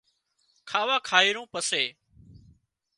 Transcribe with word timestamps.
کاوا 0.69 0.97
کائي 1.09 1.29
رون 1.35 1.47
پسي 1.53 1.83